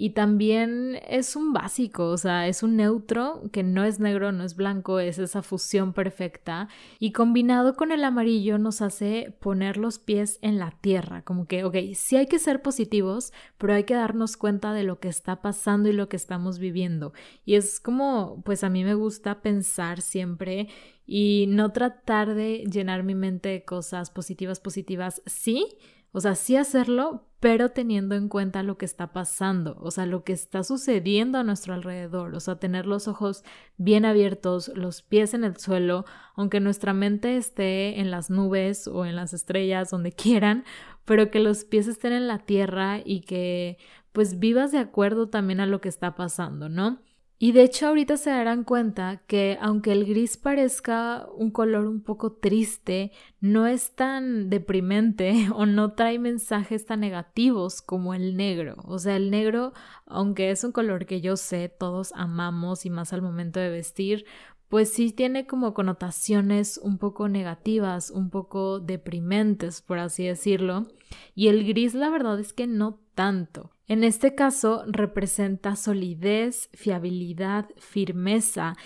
Y 0.00 0.10
también 0.10 1.00
es 1.08 1.34
un 1.34 1.52
básico, 1.52 2.10
o 2.10 2.16
sea, 2.16 2.46
es 2.46 2.62
un 2.62 2.76
neutro 2.76 3.42
que 3.50 3.64
no 3.64 3.82
es 3.82 3.98
negro, 3.98 4.30
no 4.30 4.44
es 4.44 4.54
blanco, 4.54 5.00
es 5.00 5.18
esa 5.18 5.42
fusión 5.42 5.92
perfecta. 5.92 6.68
Y 7.00 7.10
combinado 7.10 7.74
con 7.74 7.90
el 7.90 8.04
amarillo 8.04 8.58
nos 8.58 8.80
hace 8.80 9.34
poner 9.40 9.76
los 9.76 9.98
pies 9.98 10.38
en 10.40 10.60
la 10.60 10.70
tierra, 10.70 11.22
como 11.22 11.48
que, 11.48 11.64
ok, 11.64 11.74
sí 11.96 12.14
hay 12.14 12.26
que 12.26 12.38
ser 12.38 12.62
positivos, 12.62 13.32
pero 13.58 13.74
hay 13.74 13.82
que 13.82 13.94
darnos 13.94 14.36
cuenta 14.36 14.72
de 14.72 14.84
lo 14.84 15.00
que 15.00 15.08
está 15.08 15.42
pasando 15.42 15.88
y 15.88 15.92
lo 15.94 16.08
que 16.08 16.16
estamos 16.16 16.60
viviendo. 16.60 17.12
Y 17.44 17.56
es 17.56 17.80
como, 17.80 18.40
pues 18.44 18.62
a 18.62 18.70
mí 18.70 18.84
me 18.84 18.94
gusta 18.94 19.42
pensar 19.42 20.00
siempre 20.00 20.68
y 21.06 21.46
no 21.48 21.72
tratar 21.72 22.34
de 22.34 22.64
llenar 22.70 23.02
mi 23.02 23.16
mente 23.16 23.48
de 23.48 23.64
cosas 23.64 24.10
positivas, 24.10 24.60
positivas, 24.60 25.22
sí, 25.26 25.66
o 26.12 26.20
sea, 26.20 26.34
sí 26.34 26.56
hacerlo, 26.56 27.26
pero 27.40 27.70
teniendo 27.70 28.14
en 28.14 28.28
cuenta 28.28 28.62
lo 28.62 28.78
que 28.78 28.84
está 28.84 29.12
pasando, 29.12 29.76
o 29.80 29.90
sea, 29.90 30.06
lo 30.06 30.24
que 30.24 30.32
está 30.32 30.64
sucediendo 30.64 31.38
a 31.38 31.44
nuestro 31.44 31.74
alrededor, 31.74 32.34
o 32.34 32.40
sea, 32.40 32.56
tener 32.58 32.86
los 32.86 33.06
ojos 33.06 33.44
bien 33.76 34.04
abiertos, 34.04 34.72
los 34.74 35.02
pies 35.02 35.34
en 35.34 35.44
el 35.44 35.56
suelo, 35.56 36.04
aunque 36.34 36.60
nuestra 36.60 36.94
mente 36.94 37.36
esté 37.36 38.00
en 38.00 38.10
las 38.10 38.30
nubes 38.30 38.88
o 38.88 39.04
en 39.06 39.14
las 39.16 39.32
estrellas, 39.34 39.90
donde 39.90 40.12
quieran, 40.12 40.64
pero 41.04 41.30
que 41.30 41.40
los 41.40 41.64
pies 41.64 41.86
estén 41.86 42.12
en 42.12 42.26
la 42.26 42.38
tierra 42.38 43.00
y 43.04 43.20
que 43.20 43.78
pues 44.12 44.38
vivas 44.38 44.72
de 44.72 44.78
acuerdo 44.78 45.28
también 45.28 45.60
a 45.60 45.66
lo 45.66 45.80
que 45.80 45.88
está 45.88 46.16
pasando, 46.16 46.68
¿no? 46.68 46.98
Y 47.40 47.52
de 47.52 47.62
hecho 47.62 47.86
ahorita 47.86 48.16
se 48.16 48.30
darán 48.30 48.64
cuenta 48.64 49.22
que 49.28 49.58
aunque 49.60 49.92
el 49.92 50.06
gris 50.06 50.36
parezca 50.36 51.28
un 51.36 51.52
color 51.52 51.86
un 51.86 52.02
poco 52.02 52.32
triste, 52.32 53.12
no 53.40 53.68
es 53.68 53.94
tan 53.94 54.50
deprimente 54.50 55.48
o 55.54 55.64
no 55.64 55.92
trae 55.92 56.18
mensajes 56.18 56.84
tan 56.84 56.98
negativos 57.00 57.80
como 57.80 58.12
el 58.12 58.36
negro. 58.36 58.74
O 58.84 58.98
sea, 58.98 59.14
el 59.14 59.30
negro, 59.30 59.72
aunque 60.06 60.50
es 60.50 60.64
un 60.64 60.72
color 60.72 61.06
que 61.06 61.20
yo 61.20 61.36
sé 61.36 61.68
todos 61.68 62.12
amamos 62.16 62.84
y 62.84 62.90
más 62.90 63.12
al 63.12 63.22
momento 63.22 63.60
de 63.60 63.70
vestir, 63.70 64.26
pues 64.68 64.92
sí 64.92 65.12
tiene 65.12 65.46
como 65.46 65.72
connotaciones 65.72 66.78
un 66.82 66.98
poco 66.98 67.28
negativas, 67.28 68.10
un 68.10 68.30
poco 68.30 68.80
deprimentes, 68.80 69.80
por 69.80 69.98
así 69.98 70.26
decirlo. 70.26 70.86
Y 71.34 71.48
el 71.48 71.66
gris 71.66 71.94
la 71.94 72.10
verdad 72.10 72.38
es 72.38 72.52
que 72.52 72.66
no 72.66 73.00
tanto. 73.14 73.70
En 73.86 74.04
este 74.04 74.34
caso 74.34 74.84
representa 74.86 75.74
solidez, 75.74 76.68
fiabilidad, 76.74 77.70
firmeza 77.78 78.76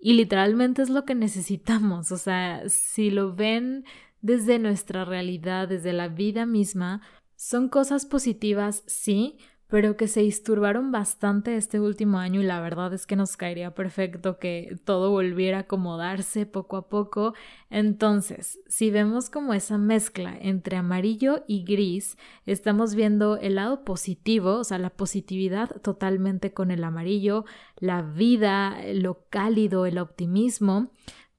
y 0.00 0.14
literalmente 0.14 0.82
es 0.82 0.90
lo 0.90 1.04
que 1.04 1.14
necesitamos. 1.14 2.10
O 2.10 2.16
sea, 2.16 2.68
si 2.68 3.10
lo 3.10 3.34
ven 3.34 3.84
desde 4.20 4.58
nuestra 4.58 5.04
realidad, 5.04 5.68
desde 5.68 5.92
la 5.92 6.08
vida 6.08 6.46
misma, 6.46 7.02
son 7.36 7.68
cosas 7.68 8.04
positivas, 8.04 8.82
sí, 8.88 9.38
pero 9.68 9.98
que 9.98 10.08
se 10.08 10.20
disturbaron 10.20 10.90
bastante 10.92 11.56
este 11.56 11.78
último 11.78 12.18
año 12.18 12.40
y 12.40 12.44
la 12.44 12.60
verdad 12.60 12.94
es 12.94 13.06
que 13.06 13.16
nos 13.16 13.36
caería 13.36 13.74
perfecto 13.74 14.38
que 14.38 14.78
todo 14.84 15.10
volviera 15.10 15.58
a 15.58 15.60
acomodarse 15.60 16.46
poco 16.46 16.78
a 16.78 16.88
poco. 16.88 17.34
Entonces, 17.68 18.58
si 18.66 18.90
vemos 18.90 19.28
como 19.28 19.52
esa 19.52 19.76
mezcla 19.76 20.34
entre 20.40 20.78
amarillo 20.78 21.44
y 21.46 21.64
gris, 21.64 22.16
estamos 22.46 22.94
viendo 22.94 23.36
el 23.36 23.56
lado 23.56 23.84
positivo, 23.84 24.56
o 24.56 24.64
sea, 24.64 24.78
la 24.78 24.90
positividad 24.90 25.68
totalmente 25.82 26.54
con 26.54 26.70
el 26.70 26.82
amarillo, 26.82 27.44
la 27.76 28.00
vida, 28.00 28.78
lo 28.94 29.26
cálido, 29.28 29.84
el 29.84 29.98
optimismo, 29.98 30.92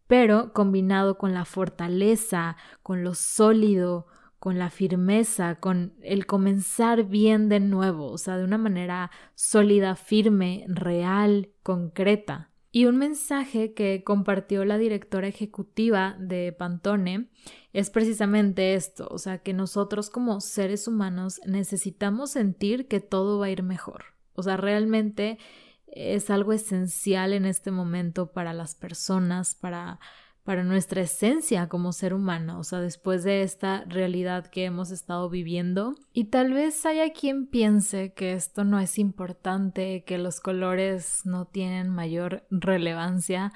pero 0.05 0.53
combinado 0.53 1.17
con 1.17 1.33
la 1.33 1.45
fortaleza, 1.45 2.57
con 2.83 3.03
lo 3.03 3.15
sólido, 3.15 4.05
con 4.39 4.57
la 4.57 4.69
firmeza, 4.69 5.55
con 5.55 5.93
el 6.01 6.25
comenzar 6.25 7.03
bien 7.03 7.49
de 7.49 7.59
nuevo, 7.59 8.11
o 8.11 8.17
sea, 8.17 8.37
de 8.37 8.45
una 8.45 8.57
manera 8.57 9.11
sólida, 9.35 9.95
firme, 9.95 10.65
real, 10.67 11.49
concreta. 11.61 12.49
Y 12.71 12.85
un 12.85 12.97
mensaje 12.97 13.73
que 13.73 14.03
compartió 14.03 14.63
la 14.63 14.77
directora 14.77 15.27
ejecutiva 15.27 16.15
de 16.19 16.53
Pantone 16.53 17.29
es 17.73 17.89
precisamente 17.89 18.75
esto, 18.75 19.07
o 19.11 19.17
sea, 19.17 19.39
que 19.39 19.53
nosotros 19.53 20.09
como 20.09 20.39
seres 20.39 20.87
humanos 20.87 21.41
necesitamos 21.45 22.31
sentir 22.31 22.87
que 22.87 22.99
todo 22.99 23.39
va 23.39 23.47
a 23.47 23.51
ir 23.51 23.63
mejor. 23.63 24.05
O 24.33 24.43
sea, 24.43 24.55
realmente 24.55 25.39
es 25.87 26.29
algo 26.29 26.53
esencial 26.53 27.33
en 27.33 27.45
este 27.45 27.71
momento 27.71 28.31
para 28.31 28.53
las 28.53 28.75
personas, 28.75 29.55
para 29.55 29.99
para 30.43 30.63
nuestra 30.63 31.01
esencia 31.01 31.69
como 31.69 31.91
ser 31.91 32.13
humano, 32.13 32.59
o 32.59 32.63
sea, 32.63 32.79
después 32.79 33.23
de 33.23 33.43
esta 33.43 33.83
realidad 33.85 34.47
que 34.47 34.65
hemos 34.65 34.89
estado 34.89 35.29
viviendo. 35.29 35.95
Y 36.11 36.25
tal 36.25 36.53
vez 36.53 36.85
haya 36.85 37.11
quien 37.13 37.45
piense 37.45 38.13
que 38.13 38.33
esto 38.33 38.63
no 38.63 38.79
es 38.79 38.97
importante, 38.97 40.03
que 40.05 40.17
los 40.17 40.39
colores 40.39 41.21
no 41.25 41.45
tienen 41.45 41.89
mayor 41.89 42.47
relevancia, 42.49 43.51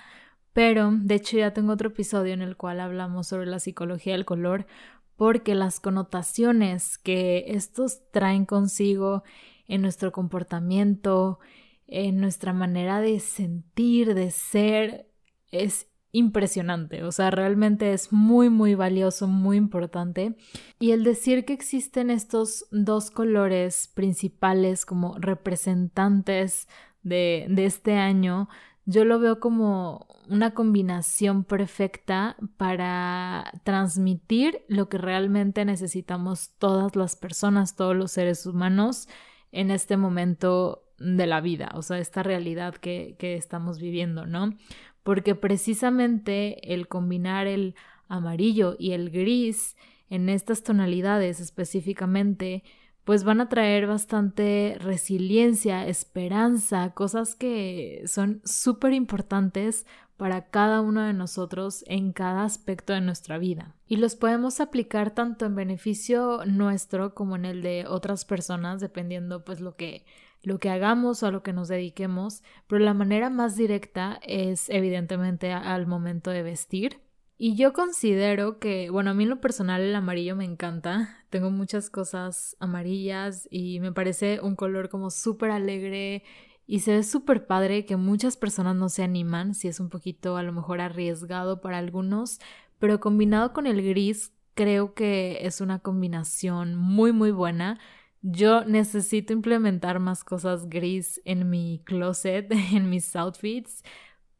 pero 0.54 0.92
de 0.94 1.16
hecho 1.16 1.38
ya 1.38 1.52
tengo 1.52 1.74
otro 1.74 1.90
episodio 1.90 2.34
en 2.34 2.42
el 2.42 2.58
cual 2.58 2.80
hablamos 2.80 3.28
sobre 3.28 3.48
la 3.48 3.60
psicología 3.60 4.14
del 4.14 4.26
color, 4.26 4.68
porque 5.16 5.56
las 5.56 5.80
connotaciones 5.80 6.98
que 6.98 7.46
estos 7.48 8.02
traen 8.12 8.46
consigo 8.46 9.24
en 9.68 9.82
nuestro 9.82 10.12
comportamiento, 10.12 11.40
en 11.88 12.20
nuestra 12.20 12.54
manera 12.54 13.02
de 13.02 13.20
sentir, 13.20 14.14
de 14.14 14.32
ser, 14.32 15.10
es 15.52 15.88
impresionante, 16.14 17.04
o 17.04 17.12
sea, 17.12 17.32
realmente 17.32 17.92
es 17.92 18.14
muy, 18.14 18.50
muy 18.50 18.76
valioso, 18.76 19.28
muy 19.28 19.58
importante. 19.58 20.38
Y 20.80 20.92
el 20.92 21.04
decir 21.04 21.44
que 21.44 21.54
existen 21.54 22.12
estos 22.12 22.68
dos 22.72 23.10
colores 23.10 23.90
principales 23.94 24.86
como 24.86 25.18
representantes 25.18 26.70
de, 27.02 27.48
de 27.50 27.66
este 27.66 27.96
año, 27.96 28.48
yo 28.86 29.06
lo 29.06 29.20
veo 29.20 29.40
como 29.40 30.08
una 30.30 30.54
combinación 30.54 31.44
perfecta 31.46 32.38
para 32.58 33.52
transmitir 33.64 34.64
lo 34.68 34.90
que 34.90 35.00
realmente 35.00 35.66
necesitamos 35.66 36.52
todas 36.60 36.96
las 36.96 37.16
personas, 37.16 37.76
todos 37.76 37.96
los 37.96 38.12
seres 38.12 38.46
humanos 38.46 39.08
en 39.52 39.72
este 39.72 39.98
momento 39.98 40.84
de 41.00 41.26
la 41.26 41.42
vida, 41.42 41.72
o 41.74 41.82
sea, 41.82 41.98
esta 41.98 42.24
realidad 42.24 42.76
que, 42.76 43.16
que 43.20 43.36
estamos 43.36 43.80
viviendo, 43.80 44.26
¿no? 44.26 44.54
Porque 45.04 45.36
precisamente 45.36 46.74
el 46.74 46.88
combinar 46.88 47.48
el 47.48 47.76
amarillo 48.08 48.76
y 48.80 48.92
el 48.92 49.10
gris 49.10 49.76
en 50.10 50.30
estas 50.30 50.64
tonalidades 50.64 51.40
específicamente, 51.40 52.64
pues 53.04 53.24
van 53.24 53.42
a 53.42 53.50
traer 53.50 53.88
bastante 53.88 54.78
resiliencia, 54.80 55.88
esperanza, 55.88 56.92
cosas 56.94 57.36
que 57.36 58.04
son 58.06 58.42
súper 58.46 58.94
importantes 58.94 59.86
para 60.24 60.46
cada 60.46 60.80
uno 60.80 61.02
de 61.02 61.12
nosotros 61.12 61.84
en 61.86 62.14
cada 62.14 62.46
aspecto 62.46 62.94
de 62.94 63.02
nuestra 63.02 63.38
vida. 63.38 63.76
Y 63.90 63.98
los 63.98 64.16
podemos 64.16 64.62
aplicar 64.62 65.14
tanto 65.14 65.46
en 65.46 65.54
beneficio 65.54 66.46
nuestro 66.46 67.14
como 67.14 67.36
en 67.36 67.44
el 67.44 67.62
de 67.62 67.84
otras 67.90 68.24
personas, 68.24 68.80
dependiendo 68.80 69.44
pues 69.44 69.60
lo 69.60 69.76
que 69.76 70.06
lo 70.42 70.60
que 70.60 70.70
hagamos 70.70 71.24
o 71.24 71.28
a 71.28 71.32
lo 71.32 71.44
que 71.44 71.52
nos 71.52 71.68
dediquemos, 71.68 72.42
pero 72.68 72.80
la 72.80 72.94
manera 72.94 73.30
más 73.30 73.58
directa 73.58 74.18
es 74.24 74.70
evidentemente 74.70 75.52
al 75.52 75.88
momento 75.88 76.32
de 76.32 76.44
vestir. 76.44 77.02
Y 77.38 77.58
yo 77.58 77.74
considero 77.74 78.60
que, 78.60 78.90
bueno, 78.90 79.10
a 79.10 79.14
mí 79.14 79.24
en 79.24 79.30
lo 79.30 79.42
personal 79.42 79.82
el 79.82 79.94
amarillo 79.94 80.38
me 80.38 80.46
encanta. 80.46 81.18
Tengo 81.32 81.52
muchas 81.52 81.90
cosas 81.90 82.56
amarillas 82.62 83.50
y 83.52 83.82
me 83.82 83.92
parece 83.92 84.40
un 84.40 84.56
color 84.56 84.88
como 84.88 85.10
súper 85.10 85.52
alegre 85.52 86.24
y 86.74 86.80
se 86.80 86.92
ve 86.92 87.04
súper 87.04 87.46
padre 87.46 87.86
que 87.86 87.98
muchas 87.98 88.36
personas 88.36 88.76
no 88.76 88.90
se 88.90 89.04
animan, 89.04 89.54
si 89.54 89.68
es 89.68 89.80
un 89.80 89.90
poquito 89.90 90.38
a 90.38 90.42
lo 90.42 90.52
mejor 90.54 90.82
arriesgado 90.82 91.62
para 91.62 91.78
algunos, 91.78 92.40
pero 92.80 93.00
combinado 93.00 93.54
con 93.54 93.68
el 93.68 93.84
gris 93.88 94.34
creo 94.56 94.96
que 94.96 95.38
es 95.46 95.62
una 95.62 95.78
combinación 95.78 96.74
muy 96.74 97.12
muy 97.12 97.30
buena. 97.30 97.80
Yo 98.24 98.66
necesito 98.66 99.34
implementar 99.34 100.00
más 100.00 100.24
cosas 100.24 100.68
gris 100.68 101.22
en 101.26 101.48
mi 101.48 101.84
closet, 101.86 102.52
en 102.74 102.90
mis 102.90 103.16
outfits, 103.16 103.84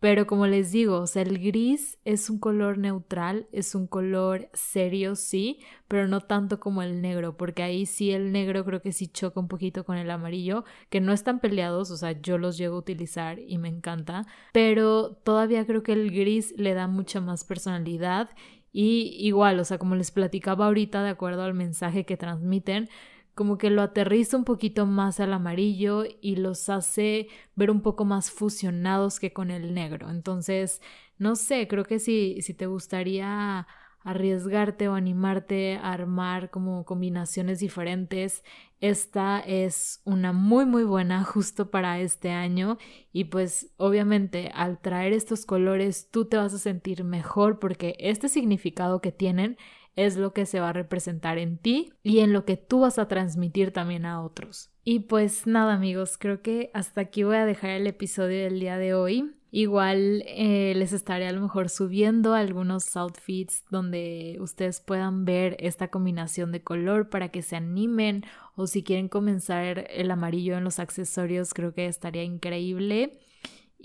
pero 0.04 0.28
como 0.28 0.48
les 0.48 0.74
digo, 0.74 1.00
o 1.00 1.08
sea, 1.08 1.22
el 1.22 1.40
gris 1.40 1.98
es 2.04 2.30
un 2.30 2.38
color 2.38 2.78
neutral, 2.78 3.48
es 3.54 3.74
un 3.74 3.88
color 3.88 4.50
serio, 4.52 5.16
sí, 5.16 5.60
pero 5.88 6.10
no 6.10 6.20
tanto 6.20 6.60
como 6.60 6.82
el 6.82 7.02
negro, 7.02 7.38
porque 7.38 7.64
ahí 7.64 7.86
sí 7.86 8.12
el 8.12 8.34
negro 8.34 8.66
creo 8.66 8.82
que 8.82 8.92
sí 8.92 9.08
choca 9.08 9.40
un 9.40 9.48
poquito 9.48 9.86
con 9.86 9.96
el 9.96 10.12
amarillo, 10.12 10.66
que 10.90 11.00
no 11.00 11.14
están 11.14 11.40
peleados, 11.40 11.90
o 11.90 11.96
sea, 11.96 12.22
yo 12.22 12.38
los 12.38 12.58
llego 12.58 12.76
a 12.76 12.80
utilizar 12.80 13.40
y 13.40 13.58
me 13.60 13.70
encanta, 13.70 14.28
pero 14.52 15.14
todavía 15.24 15.66
creo 15.66 15.84
que 15.84 15.94
el 15.94 16.12
gris 16.12 16.54
le 16.58 16.74
da 16.74 16.88
mucha 16.88 17.22
más 17.22 17.46
personalidad 17.46 18.30
y 18.74 19.16
igual, 19.20 19.58
o 19.62 19.64
sea, 19.64 19.78
como 19.78 19.96
les 19.96 20.12
platicaba 20.12 20.66
ahorita, 20.66 21.02
de 21.02 21.12
acuerdo 21.12 21.44
al 21.44 21.54
mensaje 21.54 22.06
que 22.06 22.18
transmiten, 22.18 22.90
como 23.36 23.58
que 23.58 23.70
lo 23.70 23.82
aterriza 23.82 24.38
un 24.38 24.44
poquito 24.44 24.86
más 24.86 25.20
al 25.20 25.34
amarillo 25.34 26.04
y 26.22 26.36
los 26.36 26.70
hace 26.70 27.28
ver 27.56 27.72
un 27.72 27.82
poco 27.82 28.06
más 28.06 28.32
fusionados 28.32 29.20
que 29.20 29.34
con 29.34 29.52
el 29.52 29.74
negro. 29.74 30.10
Entonces, 30.10 30.82
no 31.18 31.36
sé, 31.36 31.68
creo 31.68 31.84
que 31.84 32.00
si, 32.00 32.42
si 32.42 32.54
te 32.54 32.68
gustaría 32.68 33.68
arriesgarte 34.04 34.90
o 34.90 34.96
animarte 34.96 35.78
a 35.78 35.94
armar 35.94 36.50
como 36.50 36.86
combinaciones 36.86 37.60
diferentes, 37.60 38.44
esta 38.82 39.40
es 39.40 40.02
una 40.04 40.34
muy 40.34 40.66
muy 40.66 40.84
buena 40.84 41.24
justo 41.24 41.72
para 41.72 42.00
este 42.02 42.32
año 42.32 42.78
y 43.14 43.26
pues 43.26 43.72
obviamente 43.78 44.52
al 44.54 44.80
traer 44.80 45.14
estos 45.14 45.46
colores 45.46 46.10
tú 46.12 46.26
te 46.26 46.36
vas 46.38 46.54
a 46.54 46.60
sentir 46.60 47.06
mejor 47.06 47.60
porque 47.60 47.96
este 47.98 48.28
significado 48.28 49.00
que 49.00 49.14
tienen 49.14 49.58
es 49.96 50.18
lo 50.18 50.34
que 50.34 50.46
se 50.46 50.60
va 50.60 50.70
a 50.70 50.74
representar 50.74 51.38
en 51.38 51.58
ti 51.58 51.92
y 52.04 52.20
en 52.20 52.34
lo 52.34 52.46
que 52.46 52.58
tú 52.58 52.82
vas 52.82 53.00
a 53.00 53.08
transmitir 53.08 53.72
también 53.72 54.06
a 54.06 54.22
otros. 54.22 54.72
Y 54.84 55.02
pues 55.02 55.48
nada 55.48 55.74
amigos, 55.74 56.18
creo 56.18 56.42
que 56.42 56.72
hasta 56.74 57.02
aquí 57.02 57.24
voy 57.24 57.38
a 57.38 57.46
dejar 57.46 57.72
el 57.72 57.88
episodio 57.88 58.44
del 58.44 58.60
día 58.60 58.78
de 58.78 58.94
hoy. 58.94 59.32
Igual 59.56 60.24
eh, 60.26 60.74
les 60.76 60.94
estaré 60.94 61.28
a 61.28 61.32
lo 61.32 61.40
mejor 61.40 61.70
subiendo 61.70 62.34
algunos 62.34 62.98
outfits 62.98 63.64
donde 63.70 64.38
ustedes 64.40 64.82
puedan 64.82 65.26
ver 65.26 65.56
esta 65.60 65.90
combinación 65.90 66.52
de 66.52 66.64
color 66.64 67.10
para 67.10 67.30
que 67.30 67.44
se 67.44 67.56
animen 67.56 68.26
o 68.56 68.66
si 68.66 68.82
quieren 68.82 69.10
comenzar 69.10 69.86
el 69.92 70.10
amarillo 70.10 70.58
en 70.58 70.64
los 70.64 70.80
accesorios 70.80 71.54
creo 71.54 71.72
que 71.74 71.86
estaría 71.86 72.24
increíble. 72.24 73.20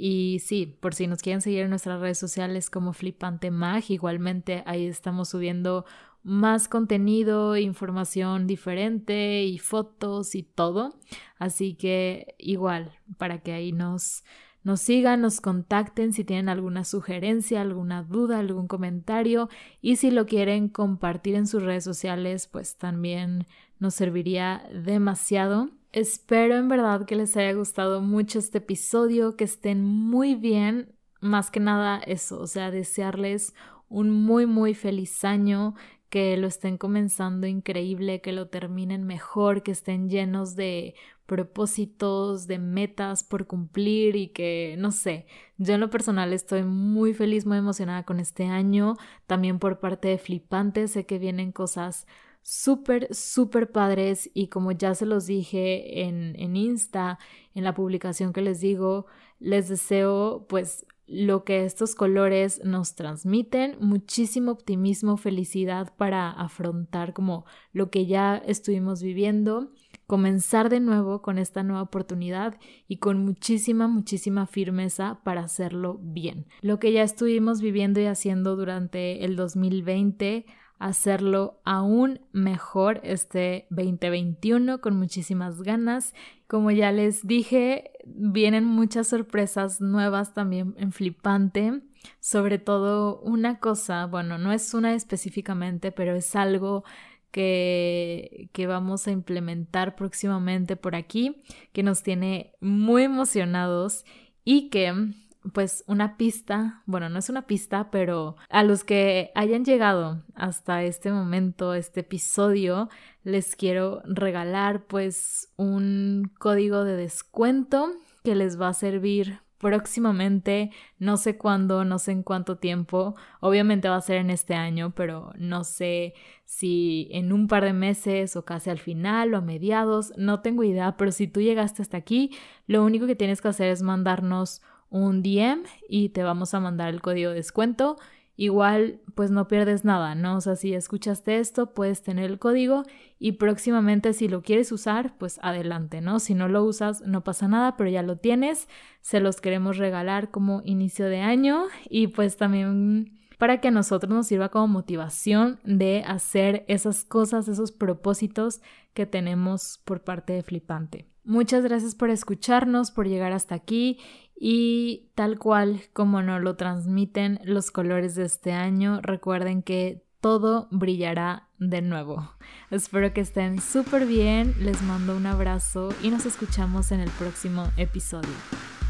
Y 0.00 0.38
sí, 0.38 0.78
por 0.80 0.94
si 0.94 1.08
nos 1.08 1.22
quieren 1.22 1.40
seguir 1.40 1.62
en 1.62 1.70
nuestras 1.70 2.00
redes 2.00 2.18
sociales 2.18 2.70
como 2.70 2.92
Flipante 2.92 3.50
Mag, 3.50 3.82
igualmente 3.88 4.62
ahí 4.64 4.86
estamos 4.86 5.30
subiendo 5.30 5.86
más 6.22 6.68
contenido, 6.68 7.56
información 7.56 8.46
diferente 8.46 9.42
y 9.42 9.58
fotos 9.58 10.36
y 10.36 10.44
todo. 10.44 10.94
Así 11.40 11.74
que 11.74 12.36
igual, 12.38 12.92
para 13.16 13.42
que 13.42 13.52
ahí 13.52 13.72
nos 13.72 14.22
nos 14.62 14.80
sigan, 14.82 15.22
nos 15.22 15.40
contacten 15.40 16.12
si 16.12 16.22
tienen 16.22 16.48
alguna 16.48 16.84
sugerencia, 16.84 17.60
alguna 17.60 18.04
duda, 18.04 18.38
algún 18.38 18.68
comentario 18.68 19.48
y 19.80 19.96
si 19.96 20.12
lo 20.12 20.26
quieren 20.26 20.68
compartir 20.68 21.34
en 21.34 21.48
sus 21.48 21.62
redes 21.64 21.82
sociales, 21.82 22.46
pues 22.46 22.76
también 22.76 23.46
nos 23.80 23.94
serviría 23.94 24.62
demasiado. 24.72 25.70
Espero 25.92 26.56
en 26.56 26.68
verdad 26.68 27.06
que 27.06 27.16
les 27.16 27.36
haya 27.36 27.52
gustado 27.54 28.02
mucho 28.02 28.38
este 28.38 28.58
episodio, 28.58 29.36
que 29.36 29.44
estén 29.44 29.82
muy 29.82 30.34
bien, 30.34 30.94
más 31.20 31.50
que 31.50 31.60
nada 31.60 31.98
eso, 31.98 32.40
o 32.40 32.46
sea, 32.46 32.70
desearles 32.70 33.54
un 33.88 34.10
muy 34.10 34.44
muy 34.46 34.74
feliz 34.74 35.24
año, 35.24 35.74
que 36.10 36.36
lo 36.36 36.46
estén 36.46 36.76
comenzando 36.78 37.46
increíble, 37.46 38.20
que 38.20 38.32
lo 38.32 38.48
terminen 38.48 39.04
mejor, 39.04 39.62
que 39.62 39.72
estén 39.72 40.08
llenos 40.10 40.56
de 40.56 40.94
propósitos, 41.26 42.46
de 42.46 42.58
metas 42.58 43.22
por 43.24 43.46
cumplir 43.46 44.16
y 44.16 44.28
que, 44.28 44.76
no 44.78 44.90
sé, 44.90 45.26
yo 45.58 45.74
en 45.74 45.80
lo 45.80 45.90
personal 45.90 46.32
estoy 46.32 46.64
muy 46.64 47.14
feliz, 47.14 47.46
muy 47.46 47.58
emocionada 47.58 48.04
con 48.04 48.20
este 48.20 48.44
año, 48.46 48.96
también 49.26 49.58
por 49.58 49.80
parte 49.80 50.08
de 50.08 50.18
Flipante, 50.18 50.86
sé 50.88 51.06
que 51.06 51.18
vienen 51.18 51.52
cosas 51.52 52.06
súper, 52.48 53.14
súper 53.14 53.70
padres 53.70 54.30
y 54.32 54.48
como 54.48 54.72
ya 54.72 54.94
se 54.94 55.04
los 55.04 55.26
dije 55.26 56.04
en, 56.04 56.34
en 56.38 56.56
Insta, 56.56 57.18
en 57.54 57.62
la 57.62 57.74
publicación 57.74 58.32
que 58.32 58.40
les 58.40 58.60
digo, 58.60 59.04
les 59.38 59.68
deseo 59.68 60.46
pues 60.48 60.86
lo 61.06 61.44
que 61.44 61.66
estos 61.66 61.94
colores 61.94 62.62
nos 62.64 62.94
transmiten, 62.94 63.76
muchísimo 63.80 64.50
optimismo, 64.50 65.18
felicidad 65.18 65.92
para 65.98 66.30
afrontar 66.30 67.12
como 67.12 67.44
lo 67.72 67.90
que 67.90 68.06
ya 68.06 68.38
estuvimos 68.38 69.02
viviendo, 69.02 69.70
comenzar 70.06 70.70
de 70.70 70.80
nuevo 70.80 71.20
con 71.20 71.36
esta 71.36 71.62
nueva 71.62 71.82
oportunidad 71.82 72.58
y 72.86 72.96
con 72.96 73.26
muchísima, 73.26 73.88
muchísima 73.88 74.46
firmeza 74.46 75.20
para 75.22 75.42
hacerlo 75.42 76.00
bien. 76.02 76.46
Lo 76.62 76.78
que 76.78 76.92
ya 76.92 77.02
estuvimos 77.02 77.60
viviendo 77.60 78.00
y 78.00 78.06
haciendo 78.06 78.56
durante 78.56 79.26
el 79.26 79.36
2020 79.36 80.46
hacerlo 80.78 81.60
aún 81.64 82.20
mejor 82.32 83.00
este 83.02 83.66
2021 83.70 84.80
con 84.80 84.96
muchísimas 84.96 85.62
ganas. 85.62 86.14
Como 86.46 86.70
ya 86.70 86.92
les 86.92 87.26
dije, 87.26 87.92
vienen 88.04 88.64
muchas 88.64 89.08
sorpresas 89.08 89.80
nuevas 89.80 90.34
también 90.34 90.74
en 90.78 90.92
Flipante. 90.92 91.82
Sobre 92.20 92.58
todo 92.58 93.20
una 93.20 93.58
cosa, 93.58 94.06
bueno, 94.06 94.38
no 94.38 94.52
es 94.52 94.72
una 94.72 94.94
específicamente, 94.94 95.92
pero 95.92 96.14
es 96.14 96.36
algo 96.36 96.84
que, 97.30 98.48
que 98.52 98.66
vamos 98.66 99.06
a 99.06 99.10
implementar 99.10 99.96
próximamente 99.96 100.76
por 100.76 100.94
aquí, 100.94 101.42
que 101.72 101.82
nos 101.82 102.02
tiene 102.02 102.52
muy 102.60 103.02
emocionados 103.02 104.04
y 104.44 104.70
que 104.70 105.12
pues 105.52 105.84
una 105.86 106.16
pista, 106.16 106.82
bueno, 106.86 107.08
no 107.08 107.18
es 107.18 107.28
una 107.28 107.46
pista, 107.46 107.90
pero 107.90 108.36
a 108.48 108.62
los 108.62 108.84
que 108.84 109.30
hayan 109.34 109.64
llegado 109.64 110.22
hasta 110.34 110.82
este 110.82 111.10
momento, 111.10 111.74
este 111.74 112.00
episodio, 112.00 112.88
les 113.24 113.56
quiero 113.56 114.02
regalar 114.04 114.86
pues 114.86 115.52
un 115.56 116.30
código 116.38 116.84
de 116.84 116.96
descuento 116.96 117.92
que 118.24 118.34
les 118.34 118.60
va 118.60 118.68
a 118.68 118.74
servir 118.74 119.40
próximamente, 119.58 120.70
no 120.98 121.16
sé 121.16 121.36
cuándo, 121.36 121.84
no 121.84 121.98
sé 121.98 122.12
en 122.12 122.22
cuánto 122.22 122.58
tiempo, 122.58 123.16
obviamente 123.40 123.88
va 123.88 123.96
a 123.96 124.00
ser 124.00 124.18
en 124.18 124.30
este 124.30 124.54
año, 124.54 124.92
pero 124.94 125.32
no 125.36 125.64
sé 125.64 126.14
si 126.44 127.08
en 127.10 127.32
un 127.32 127.48
par 127.48 127.64
de 127.64 127.72
meses 127.72 128.36
o 128.36 128.44
casi 128.44 128.70
al 128.70 128.78
final 128.78 129.34
o 129.34 129.38
a 129.38 129.40
mediados, 129.40 130.12
no 130.16 130.40
tengo 130.40 130.62
idea, 130.62 130.96
pero 130.96 131.10
si 131.10 131.26
tú 131.26 131.40
llegaste 131.40 131.82
hasta 131.82 131.96
aquí, 131.96 132.30
lo 132.66 132.84
único 132.84 133.06
que 133.06 133.16
tienes 133.16 133.42
que 133.42 133.48
hacer 133.48 133.70
es 133.70 133.82
mandarnos 133.82 134.62
un 134.90 135.22
DM 135.22 135.62
y 135.88 136.10
te 136.10 136.22
vamos 136.22 136.54
a 136.54 136.60
mandar 136.60 136.88
el 136.88 137.00
código 137.00 137.30
de 137.30 137.36
descuento. 137.36 137.96
Igual, 138.36 139.00
pues 139.16 139.32
no 139.32 139.48
pierdes 139.48 139.84
nada, 139.84 140.14
¿no? 140.14 140.36
O 140.36 140.40
sea, 140.40 140.54
si 140.54 140.72
escuchaste 140.72 141.38
esto, 141.40 141.74
puedes 141.74 142.02
tener 142.02 142.30
el 142.30 142.38
código 142.38 142.84
y 143.18 143.32
próximamente 143.32 144.12
si 144.12 144.28
lo 144.28 144.42
quieres 144.42 144.70
usar, 144.70 145.18
pues 145.18 145.40
adelante, 145.42 146.00
¿no? 146.00 146.20
Si 146.20 146.34
no 146.34 146.46
lo 146.46 146.62
usas, 146.62 147.02
no 147.02 147.24
pasa 147.24 147.48
nada, 147.48 147.76
pero 147.76 147.90
ya 147.90 148.02
lo 148.02 148.16
tienes. 148.16 148.68
Se 149.00 149.18
los 149.18 149.40
queremos 149.40 149.76
regalar 149.76 150.30
como 150.30 150.62
inicio 150.64 151.06
de 151.06 151.18
año 151.18 151.64
y 151.90 152.08
pues 152.08 152.36
también 152.36 153.17
para 153.38 153.60
que 153.60 153.68
a 153.68 153.70
nosotros 153.72 154.12
nos 154.12 154.26
sirva 154.26 154.50
como 154.50 154.68
motivación 154.68 155.60
de 155.64 156.04
hacer 156.06 156.64
esas 156.68 157.04
cosas, 157.04 157.48
esos 157.48 157.72
propósitos 157.72 158.60
que 158.92 159.06
tenemos 159.06 159.80
por 159.84 160.02
parte 160.02 160.32
de 160.32 160.42
Flipante. 160.42 161.08
Muchas 161.24 161.62
gracias 161.62 161.94
por 161.94 162.10
escucharnos, 162.10 162.90
por 162.90 163.06
llegar 163.06 163.32
hasta 163.32 163.54
aquí 163.54 163.98
y 164.34 165.10
tal 165.14 165.38
cual 165.38 165.82
como 165.92 166.22
nos 166.22 166.42
lo 166.42 166.56
transmiten 166.56 167.38
los 167.44 167.70
colores 167.70 168.14
de 168.14 168.24
este 168.24 168.52
año, 168.52 169.00
recuerden 169.02 169.62
que 169.62 170.04
todo 170.20 170.68
brillará 170.70 171.48
de 171.58 171.82
nuevo. 171.82 172.32
Espero 172.70 173.12
que 173.12 173.20
estén 173.20 173.60
súper 173.60 174.06
bien, 174.06 174.54
les 174.58 174.82
mando 174.82 175.16
un 175.16 175.26
abrazo 175.26 175.90
y 176.02 176.10
nos 176.10 176.26
escuchamos 176.26 176.92
en 176.92 177.00
el 177.00 177.10
próximo 177.10 177.70
episodio. 177.76 178.30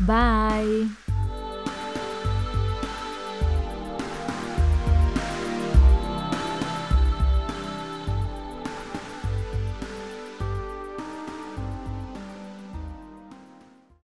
Bye. 0.01 1.08